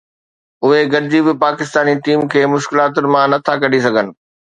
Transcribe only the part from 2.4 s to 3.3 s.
مشڪلاتن مان